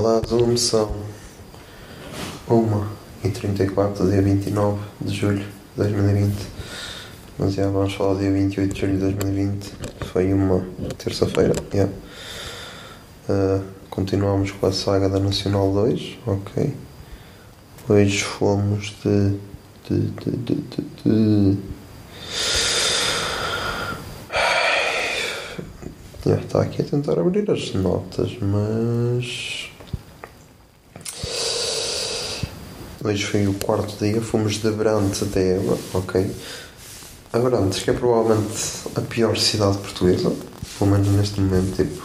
[0.00, 0.94] Zoom são
[2.48, 2.84] 1
[3.24, 5.44] e 34 dia 29 de julho de
[5.76, 6.34] 2020.
[7.36, 9.72] Mas já vamos falar do dia 28 de julho de 2020.
[10.12, 10.64] Foi uma
[10.98, 11.54] terça-feira.
[11.72, 11.92] Yeah.
[13.28, 16.18] Uh, continuamos com a saga da Nacional 2.
[16.26, 16.74] Ok.
[17.88, 19.30] Hoje fomos de.
[19.88, 20.00] de.
[20.10, 20.30] de.
[20.36, 20.54] de.
[20.54, 21.58] de, de...
[26.44, 29.70] Está aqui a tentar abrir as notas, mas.
[33.08, 36.30] Hoje foi o quarto dia, fomos de Abrantes até Eva, ok?
[37.32, 38.54] Abrantes, que é provavelmente
[38.94, 40.30] a pior cidade portuguesa,
[40.78, 42.02] pelo menos neste momento, tipo.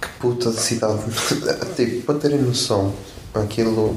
[0.00, 1.02] Que puta de cidade.
[1.74, 2.94] tipo, para terem noção,
[3.34, 3.96] aquilo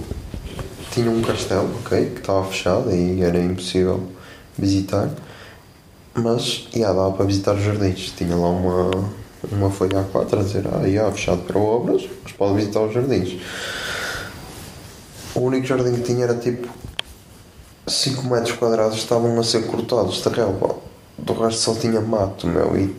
[0.91, 2.09] tinha um castelo, ok?
[2.15, 4.03] Que estava fechado e era impossível
[4.57, 5.07] visitar.
[6.15, 8.11] Mas, ia dava para visitar os jardins.
[8.17, 8.89] Tinha lá uma,
[9.51, 13.39] uma folha A4 a dizer, ah, ia, fechado para obras, mas pode visitar os jardins.
[15.33, 16.67] O único jardim que tinha era tipo
[17.87, 20.75] 5 metros quadrados estavam a ser cortados de relva.
[21.17, 22.77] Do resto só tinha mato, meu.
[22.77, 22.95] E,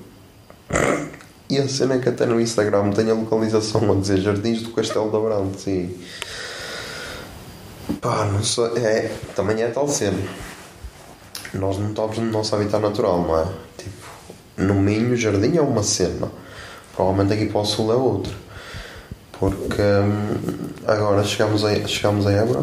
[1.50, 4.70] e a cena é que até no Instagram tem a localização a dizer Jardins do
[4.70, 6.00] Castelo de Abrantes e.
[8.00, 8.64] Pá, não sei.
[8.76, 10.18] É, também é tal cena.
[11.54, 13.46] Nós não estamos no nosso habitat natural, não é?
[13.76, 14.06] Tipo,
[14.56, 16.30] no Minho, jardim é uma cena.
[16.94, 18.32] Provavelmente aqui para o sul é outra.
[19.42, 22.60] Porque hum, agora chegamos a, chegamos a Évora.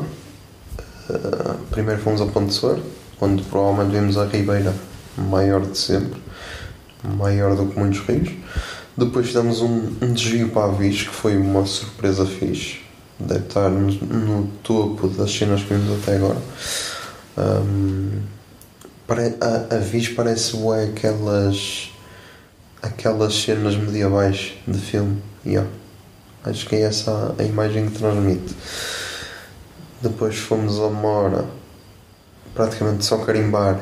[1.09, 2.79] Uh, primeiro fomos a Ponte Soar,
[3.19, 4.73] onde provavelmente vimos a ribeira
[5.17, 6.21] maior de sempre,
[7.03, 8.29] maior do que muitos rios.
[8.95, 12.79] Depois fizemos um, um desvio para a Viz, que foi uma surpresa fixe.
[13.19, 16.39] Deve estar no, topo das cenas que vimos até agora.
[19.05, 21.91] Pare- a, a Viz parece ué, aquelas
[22.81, 25.21] aquelas cenas medievais de filme.
[25.45, 25.69] Yeah.
[26.43, 28.55] Acho que é essa a imagem que transmite.
[30.01, 31.45] Depois fomos a Mora,
[32.53, 33.79] praticamente só carimbar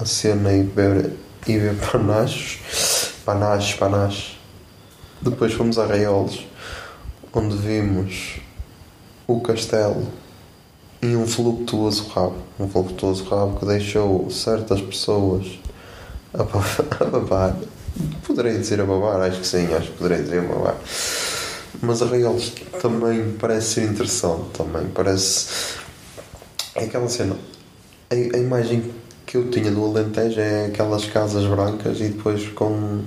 [0.00, 1.12] a cena e beber,
[1.46, 2.58] e ver panachos.
[3.24, 4.38] Panachos, panachos.
[5.22, 6.46] Depois fomos a Raiolos,
[7.32, 8.40] onde vimos
[9.26, 10.06] o castelo
[11.00, 12.36] e um fluctuoso rabo.
[12.58, 15.58] Um fluctuoso rabo que deixou certas pessoas
[16.34, 17.56] a a babar.
[18.26, 20.76] Poderei dizer a babar, acho que sim, acho que poderei dizer a babar.
[21.82, 25.74] Mas Arraiolos também parece ser interessante, também parece.
[26.74, 27.36] É aquela cena.
[28.10, 28.92] A, a imagem
[29.26, 33.00] que eu tinha do Alentejo é aquelas casas brancas e depois com.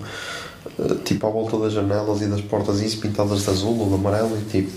[0.79, 3.95] eh, tipo à volta das janelas e das portas isso pintadas de azul ou de
[3.95, 4.71] amarelo e tipo.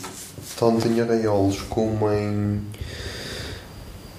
[0.58, 2.60] Tanto em Arraiolos como em.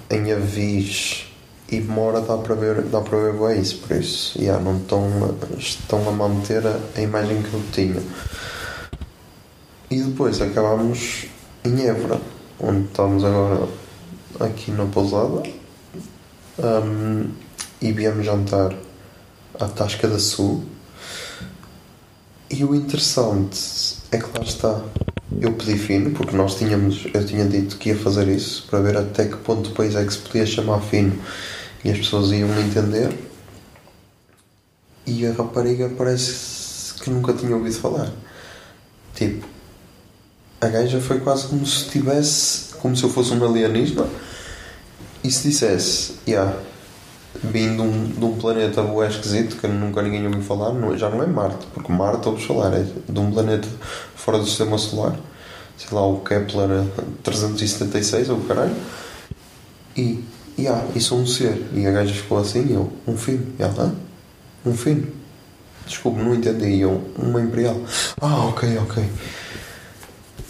[0.10, 1.32] em Avis
[1.72, 5.10] e Mora dá para ver, dá para ver bem isso, por isso, yeah, não estão,
[5.58, 8.02] estão a manter a, a imagem que eu tinha.
[9.92, 11.26] E depois acabámos
[11.64, 12.20] em Évora,
[12.60, 13.68] onde estamos agora
[14.40, 15.44] aqui na pousada,
[16.60, 17.32] Ahm,
[17.82, 18.76] e viemos jantar
[19.60, 20.64] à Tasca da Sul.
[22.50, 24.84] E o interessante é que lá está.
[25.40, 28.98] Eu pedi fino, porque nós tínhamos, eu tinha dito que ia fazer isso, para ver
[28.98, 31.18] até que ponto do país é que se podia chamar fino
[31.84, 33.18] e as pessoas iam entender.
[35.08, 38.12] E a rapariga parece que nunca tinha ouvido falar.
[39.16, 39.48] Tipo,
[40.62, 44.06] a gaja foi quase como se tivesse, como se eu fosse um alienígena
[45.24, 46.56] e se dissesse, yeah,
[47.44, 51.10] vim de um, de um planeta bué esquisito que nunca ninguém ouviu falar, não, já
[51.10, 53.68] não é Marte, porque Marte ouves falar, é de um planeta
[54.16, 55.16] fora do sistema solar,
[55.78, 56.86] sei lá, o Kepler
[57.24, 58.76] 376 ou o caralho,
[59.98, 60.24] e,
[60.58, 61.68] yeah, e sou um ser.
[61.74, 63.96] E a gaja ficou assim, eu, um fino, e ela, "Hã?
[64.66, 65.08] um fino.
[65.88, 67.76] Desculpe, não entendi, eu, uma imperial.
[68.22, 69.04] Ah, ok, ok.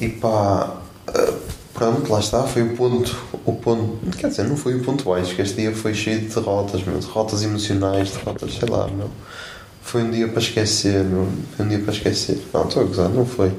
[0.01, 0.77] E pá,
[1.13, 1.33] eh,
[1.75, 3.15] pronto, lá está, foi o ponto,
[3.45, 6.25] o ponto, quer dizer, não foi o ponto baixo, que este dia foi cheio de
[6.25, 9.11] derrotas, meu, derrotas emocionais, derrotas, sei lá, meu.
[9.83, 12.41] Foi um dia para esquecer, meu, foi um dia para esquecer.
[12.51, 13.51] Não, estou a gozar, não foi.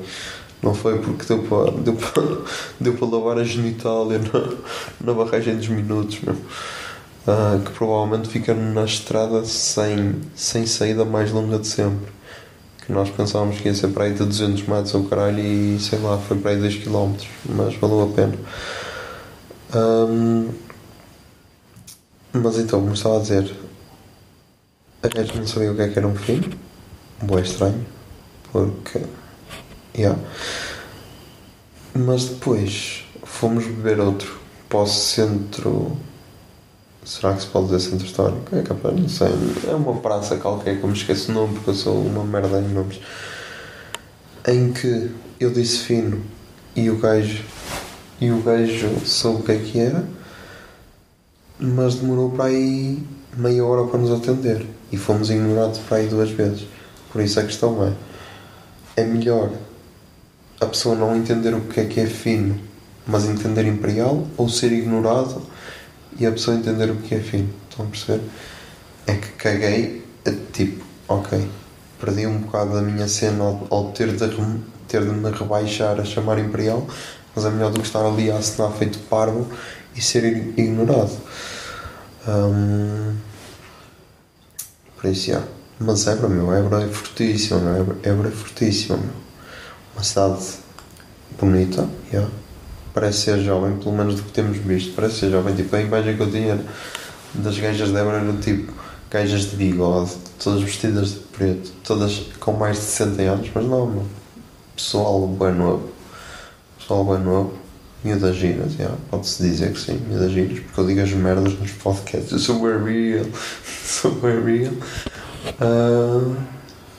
[0.60, 2.38] Não foi porque deu para, deu para,
[2.80, 4.56] deu para lavar a genitália na,
[5.00, 6.36] na barragem dos minutos, meu.
[7.26, 12.12] Ah, que provavelmente fica na estrada sem, sem saída mais longa de sempre.
[12.84, 15.98] Que nós pensávamos que ia ser para aí de 200 metros ou caralho e sei
[16.00, 17.14] lá, foi para aí 2 km,
[17.48, 18.34] mas valeu a pena.
[19.74, 20.48] Ahm,
[22.32, 23.54] mas então, como estava a dizer,
[25.02, 26.42] a gente não sabia o que é que era um fim,
[27.22, 27.86] um é estranho,
[28.50, 29.02] porque.
[29.94, 30.18] Yeah.
[31.94, 35.96] Mas depois fomos beber outro para o centro.
[37.04, 38.54] Será que se pode dizer centro histórico?
[38.54, 39.28] É capaz, não sei.
[39.68, 43.00] É uma praça qualquer me esqueço o nome porque eu sou uma merda em nomes.
[44.46, 45.10] Em que
[45.40, 46.22] eu disse fino
[46.76, 47.42] e o gajo.
[48.20, 50.04] E o gajo soube o que é que era,
[51.58, 53.02] mas demorou para aí
[53.36, 54.64] meia hora para nos atender.
[54.92, 56.68] E fomos ignorados para aí duas vezes.
[57.10, 59.50] Por isso a questão é: é melhor
[60.60, 62.56] a pessoa não entender o que é que é fino,
[63.04, 65.42] mas entender imperial, ou ser ignorado
[66.18, 67.48] e a pessoa entender o que é fino.
[67.70, 68.22] Estão a perceber?
[69.06, 70.04] É que caguei,
[70.52, 71.48] tipo, ok,
[72.00, 74.28] perdi um bocado da minha cena ao, ao ter, de,
[74.88, 76.86] ter de me rebaixar a chamar imperial,
[77.34, 79.48] mas é melhor do que estar ali a assinar feito parvo
[79.96, 81.12] e ser ig- ignorado.
[82.26, 83.16] Hum,
[85.00, 85.42] por isso, já.
[85.80, 87.96] Mas Évora, meu, Évora é fortíssima, meu.
[88.02, 89.10] Évora, é fortíssima, meu.
[89.94, 90.44] Uma cidade
[91.40, 92.26] bonita, já.
[92.94, 94.94] Parece ser jovem, pelo menos do que temos visto.
[94.94, 96.60] Parece ser jovem, tipo, a imagem que eu tinha
[97.34, 98.72] das gajas de Évora eram tipo
[99.10, 100.12] gajas de bigode,
[100.42, 104.06] todas vestidas de preto, todas com mais de 60 anos, mas não, meu.
[104.74, 105.90] Pessoal bem novo.
[106.78, 107.52] Pessoal bem novo.
[108.02, 108.90] Miúdas giras, já.
[109.10, 112.32] Pode-se dizer que sim, miúdas giras, porque eu digo as merdas nos podcasts.
[112.32, 113.26] Eu sou bem real.
[113.84, 114.72] sou bem real.
[115.60, 116.34] Ah,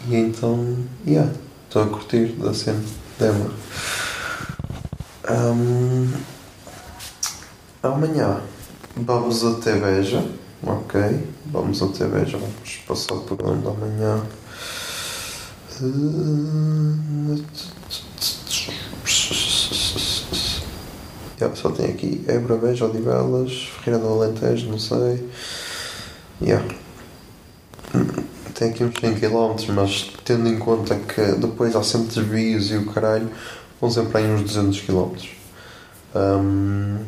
[0.08, 1.32] e então, yeah,
[1.68, 3.26] estou a curtir da cena de
[5.26, 6.12] Ahm,
[7.82, 8.42] amanhã
[8.94, 10.22] vamos até Beja,
[10.62, 11.00] ok?
[11.46, 14.22] Vamos até Beja, vamos passar por onde amanhã?
[21.40, 25.30] Yeah, só tem aqui Évora, Beja, Odivelas, Ferreira do Alentejo, não sei.
[26.42, 26.66] Yeah.
[28.54, 32.78] Tem aqui uns 100 km, mas tendo em conta que depois há sempre desvios e
[32.78, 33.30] o caralho,
[33.84, 35.12] vão sempre aí uns 200 km.
[36.16, 37.00] Hum,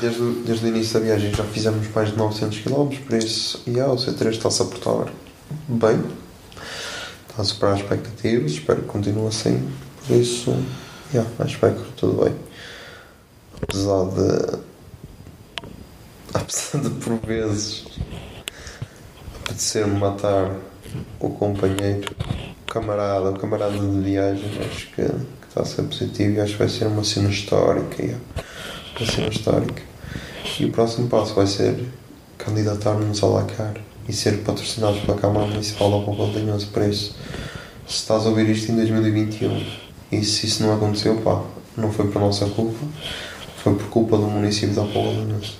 [0.00, 3.92] desde, desde o início da viagem já fizemos mais de 900 km, por isso, yeah,
[3.92, 5.12] o C3 está-se a portar
[5.68, 6.02] bem,
[7.28, 9.70] está a superar as expectativas, espero que continue assim,
[10.06, 10.56] por isso,
[11.12, 12.34] yeah, acho que vai correr tudo bem.
[13.60, 14.72] Apesar de.
[16.32, 17.84] Apesar de por vezes
[19.44, 20.56] apetecer-me matar
[21.20, 22.10] o companheiro,
[22.72, 25.02] camarada, o camarada de viagem, acho que,
[25.46, 28.02] está a ser positivo e acho que vai ser uma cena histórica.
[28.02, 28.20] yeah.
[28.98, 29.82] Uma cena histórica.
[30.58, 31.76] E o próximo passo vai ser
[32.38, 33.74] candidatar-nos ao LACAR
[34.08, 36.68] e ser patrocinados pela Câmara Municipal da Póvoa de Lanhoso.
[36.68, 37.14] Por isso,
[37.86, 39.66] se estás a ouvir isto em 2021
[40.10, 41.42] e se isso não aconteceu, pá,
[41.76, 42.86] não foi por nossa culpa,
[43.62, 45.52] foi por culpa do município da Póvoa de.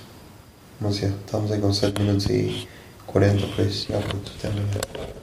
[0.81, 2.67] Mas já, estamos aí com 7 minutos e
[3.05, 5.22] 40, por isso, já, puto, até amanhã.